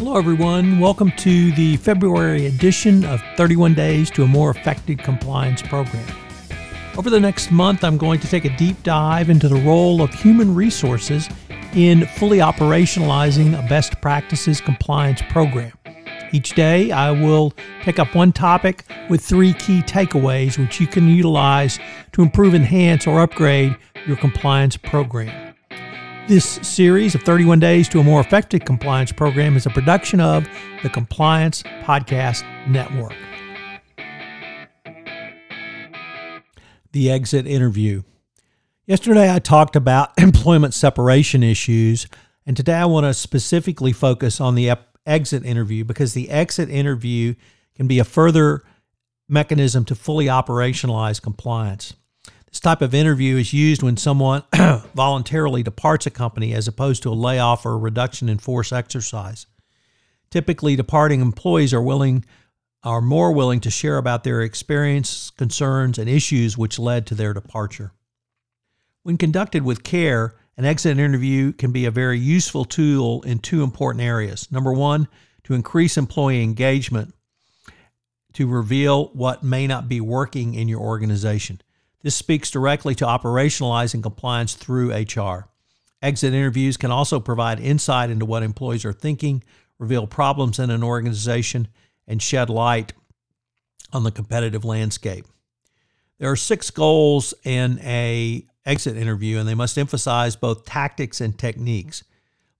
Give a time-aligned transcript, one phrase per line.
[0.00, 0.78] Hello, everyone.
[0.78, 6.06] Welcome to the February edition of 31 Days to a More Effective Compliance Program.
[6.96, 10.10] Over the next month, I'm going to take a deep dive into the role of
[10.14, 11.28] human resources
[11.74, 15.72] in fully operationalizing a best practices compliance program.
[16.32, 21.08] Each day, I will pick up one topic with three key takeaways which you can
[21.08, 21.78] utilize
[22.12, 23.76] to improve, enhance, or upgrade
[24.06, 25.49] your compliance program.
[26.30, 30.46] This series of 31 Days to a More Effective Compliance Program is a production of
[30.84, 33.16] the Compliance Podcast Network.
[36.92, 38.04] The exit interview.
[38.86, 42.06] Yesterday, I talked about employment separation issues,
[42.46, 44.70] and today I want to specifically focus on the
[45.04, 47.34] exit interview because the exit interview
[47.74, 48.62] can be a further
[49.28, 51.94] mechanism to fully operationalize compliance.
[52.50, 54.42] This type of interview is used when someone
[54.94, 59.46] voluntarily departs a company as opposed to a layoff or a reduction in force exercise.
[60.30, 62.24] Typically, departing employees are willing
[62.82, 67.34] are more willing to share about their experience, concerns, and issues which led to their
[67.34, 67.92] departure.
[69.02, 73.62] When conducted with care, an exit interview can be a very useful tool in two
[73.62, 74.50] important areas.
[74.50, 75.08] Number one,
[75.44, 77.14] to increase employee engagement,
[78.32, 81.60] to reveal what may not be working in your organization.
[82.02, 85.48] This speaks directly to operationalizing compliance through HR.
[86.02, 89.44] Exit interviews can also provide insight into what employees are thinking,
[89.78, 91.68] reveal problems in an organization,
[92.06, 92.94] and shed light
[93.92, 95.26] on the competitive landscape.
[96.18, 101.38] There are six goals in a exit interview and they must emphasize both tactics and
[101.38, 102.04] techniques.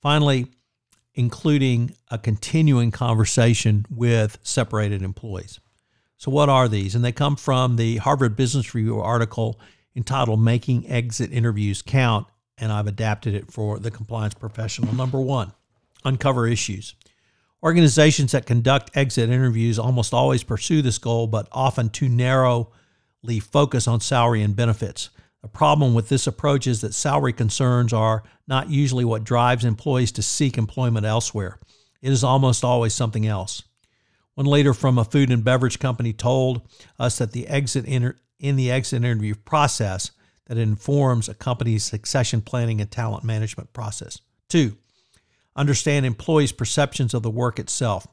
[0.00, 0.46] Finally,
[1.14, 5.60] including a continuing conversation with separated employees.
[6.20, 6.94] So, what are these?
[6.94, 9.58] And they come from the Harvard Business Review article
[9.96, 12.26] entitled Making Exit Interviews Count,
[12.58, 14.94] and I've adapted it for the compliance professional.
[14.94, 15.54] Number one,
[16.04, 16.94] uncover issues.
[17.62, 22.66] Organizations that conduct exit interviews almost always pursue this goal, but often too narrowly
[23.40, 25.08] focus on salary and benefits.
[25.40, 30.12] The problem with this approach is that salary concerns are not usually what drives employees
[30.12, 31.58] to seek employment elsewhere.
[32.02, 33.62] It is almost always something else.
[34.34, 36.62] One leader from a food and beverage company told
[36.98, 40.12] us that the exit inter- in the exit interview process
[40.46, 44.20] that informs a company's succession planning and talent management process.
[44.48, 44.76] Two,
[45.54, 48.06] understand employees' perceptions of the work itself.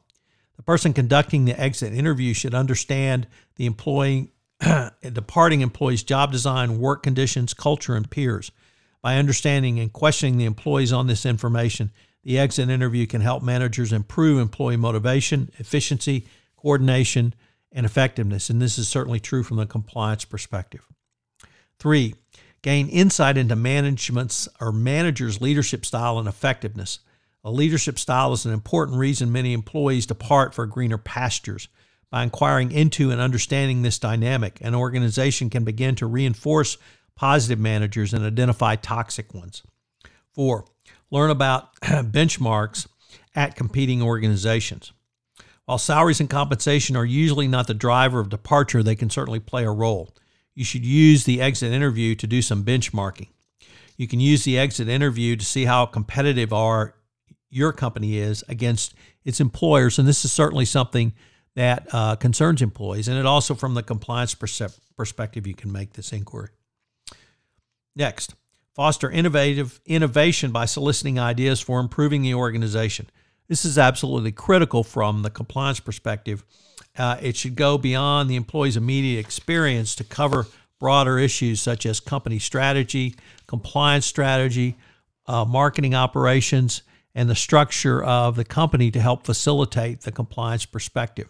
[0.56, 3.26] The person conducting the exit interview should understand
[3.56, 4.32] the employee
[5.12, 8.50] departing employee's job design, work conditions, culture, and peers.
[9.00, 11.92] By understanding and questioning the employees on this information,
[12.28, 16.26] the exit interview can help managers improve employee motivation, efficiency,
[16.58, 17.34] coordination,
[17.72, 18.50] and effectiveness.
[18.50, 20.86] And this is certainly true from the compliance perspective.
[21.78, 22.14] Three,
[22.60, 26.98] gain insight into management's or managers' leadership style and effectiveness.
[27.44, 31.68] A leadership style is an important reason many employees depart for greener pastures.
[32.10, 36.76] By inquiring into and understanding this dynamic, an organization can begin to reinforce
[37.16, 39.62] positive managers and identify toxic ones.
[40.34, 40.66] Four,
[41.10, 42.86] learn about benchmarks
[43.34, 44.92] at competing organizations.
[45.64, 49.64] While salaries and compensation are usually not the driver of departure, they can certainly play
[49.64, 50.14] a role.
[50.54, 53.28] You should use the exit interview to do some benchmarking.
[53.96, 56.94] You can use the exit interview to see how competitive our
[57.50, 58.94] your company is against
[59.24, 61.12] its employers, and this is certainly something
[61.54, 63.08] that uh, concerns employees.
[63.08, 66.50] And it also, from the compliance perspective, you can make this inquiry.
[67.96, 68.34] Next,
[68.78, 73.10] foster innovative innovation by soliciting ideas for improving the organization.
[73.48, 76.44] This is absolutely critical from the compliance perspective.
[76.96, 80.46] Uh, it should go beyond the employee's immediate experience to cover
[80.78, 83.16] broader issues such as company strategy,
[83.48, 84.76] compliance strategy,
[85.26, 86.82] uh, marketing operations,
[87.16, 91.28] and the structure of the company to help facilitate the compliance perspective.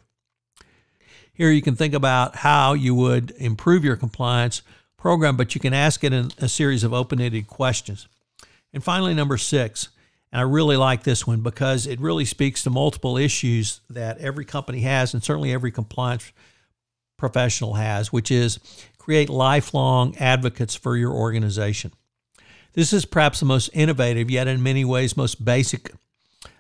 [1.33, 4.61] Here you can think about how you would improve your compliance
[4.99, 8.07] program, but you can ask it in a series of open ended questions.
[8.73, 9.89] And finally, number six,
[10.31, 14.45] and I really like this one because it really speaks to multiple issues that every
[14.45, 16.31] company has, and certainly every compliance
[17.17, 18.59] professional has, which is
[18.99, 21.93] create lifelong advocates for your organization.
[22.75, 25.91] This is perhaps the most innovative, yet in many ways most basic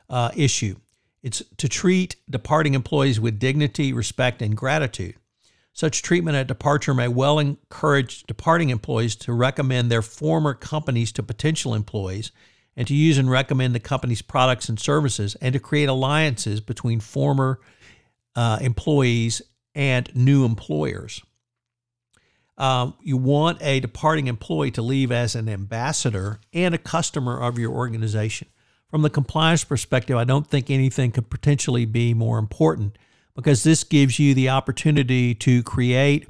[0.08, 0.76] uh, issue.
[1.23, 5.17] It's to treat departing employees with dignity, respect, and gratitude.
[5.78, 11.22] Such treatment at departure may well encourage departing employees to recommend their former companies to
[11.22, 12.32] potential employees
[12.76, 16.98] and to use and recommend the company's products and services and to create alliances between
[16.98, 17.60] former
[18.34, 19.40] uh, employees
[19.72, 21.22] and new employers.
[22.56, 27.56] Um, you want a departing employee to leave as an ambassador and a customer of
[27.56, 28.48] your organization.
[28.90, 32.98] from the compliance perspective, I don't think anything could potentially be more important
[33.38, 36.29] because this gives you the opportunity to create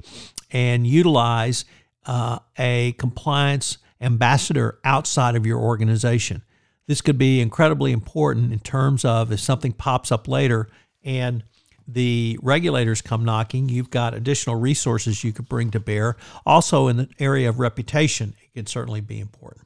[0.51, 1.65] and utilize
[2.05, 6.43] uh, a compliance ambassador outside of your organization.
[6.85, 10.69] This could be incredibly important in terms of if something pops up later
[11.03, 11.43] and
[11.87, 16.15] the regulators come knocking, you've got additional resources you could bring to bear.
[16.45, 19.65] Also, in the area of reputation, it can certainly be important.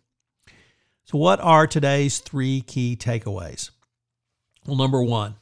[1.03, 3.71] So, what are today's three key takeaways?
[4.65, 5.35] Well, number one,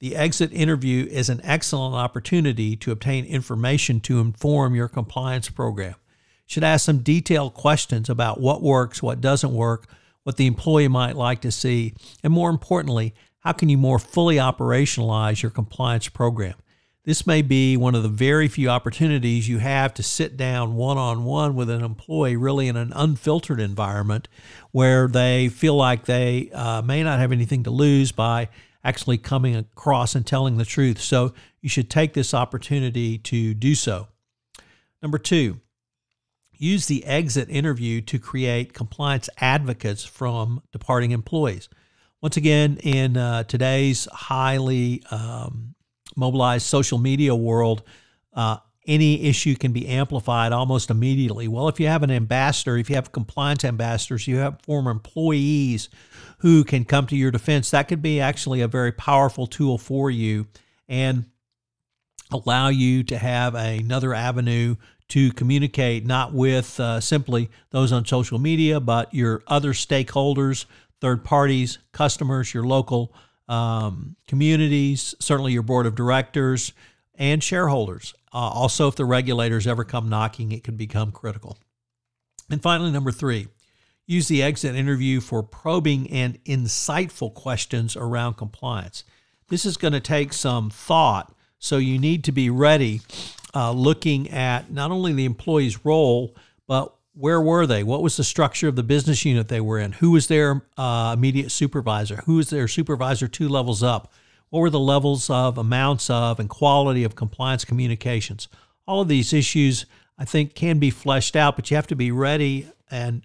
[0.00, 5.94] the exit interview is an excellent opportunity to obtain information to inform your compliance program.
[6.46, 9.86] Should ask some detailed questions about what works, what doesn't work,
[10.24, 11.94] what the employee might like to see,
[12.24, 16.54] and more importantly, how can you more fully operationalize your compliance program?
[17.04, 20.98] This may be one of the very few opportunities you have to sit down one
[20.98, 24.28] on one with an employee, really in an unfiltered environment
[24.70, 28.48] where they feel like they uh, may not have anything to lose by
[28.84, 31.00] actually coming across and telling the truth.
[31.00, 34.08] So you should take this opportunity to do so.
[35.02, 35.60] Number two,
[36.52, 41.68] use the exit interview to create compliance advocates from departing employees.
[42.20, 45.74] Once again, in uh, today's highly um,
[46.16, 47.82] mobilized social media world,
[48.34, 48.58] uh,
[48.90, 51.46] any issue can be amplified almost immediately.
[51.46, 55.88] Well, if you have an ambassador, if you have compliance ambassadors, you have former employees
[56.38, 60.10] who can come to your defense, that could be actually a very powerful tool for
[60.10, 60.48] you
[60.88, 61.26] and
[62.32, 64.74] allow you to have another avenue
[65.08, 70.66] to communicate not with uh, simply those on social media, but your other stakeholders
[71.00, 73.14] third parties, customers, your local
[73.48, 76.72] um, communities, certainly your board of directors,
[77.14, 78.14] and shareholders.
[78.32, 81.58] Uh, also, if the regulators ever come knocking, it can become critical.
[82.48, 83.48] And finally, number three,
[84.06, 89.04] use the exit interview for probing and insightful questions around compliance.
[89.48, 93.00] This is going to take some thought, so you need to be ready
[93.54, 96.36] uh, looking at not only the employee's role,
[96.66, 97.82] but where were they?
[97.82, 99.92] What was the structure of the business unit they were in?
[99.92, 102.22] Who was their uh, immediate supervisor?
[102.26, 104.12] Who was their supervisor two levels up?
[104.50, 108.48] What were the levels of amounts of and quality of compliance communications?
[108.86, 109.86] All of these issues,
[110.18, 113.24] I think, can be fleshed out, but you have to be ready and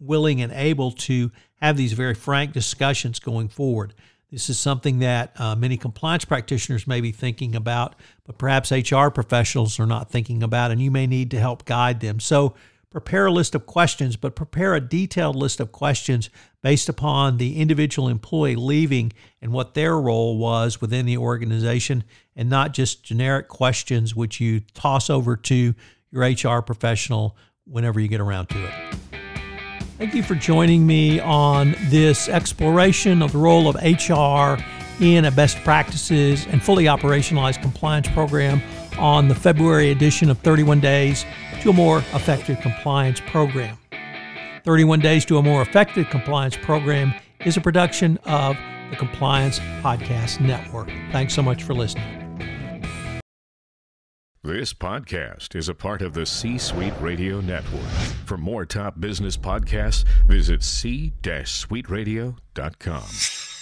[0.00, 1.30] willing and able to
[1.60, 3.94] have these very frank discussions going forward.
[4.32, 7.94] This is something that uh, many compliance practitioners may be thinking about,
[8.24, 12.00] but perhaps HR professionals are not thinking about, and you may need to help guide
[12.00, 12.18] them.
[12.18, 12.54] So,
[12.94, 16.30] prepare a list of questions, but prepare a detailed list of questions
[16.62, 19.12] based upon the individual employee leaving
[19.42, 22.04] and what their role was within the organization,
[22.36, 25.74] and not just generic questions which you toss over to
[26.12, 28.72] your HR professional whenever you get around to it.
[29.98, 34.62] Thank you for joining me on this exploration of the role of HR
[35.02, 38.62] in a best practices and fully operationalized compliance program
[38.98, 41.24] on the February edition of 31 Days
[41.62, 43.78] to a More Effective Compliance Program.
[44.64, 47.14] 31 Days to a More Effective Compliance Program
[47.44, 48.56] is a production of
[48.90, 50.88] the Compliance Podcast Network.
[51.12, 52.20] Thanks so much for listening.
[54.42, 57.88] This podcast is a part of the C Suite Radio Network.
[58.26, 63.53] For more top business podcasts, visit c-suiteradio.com.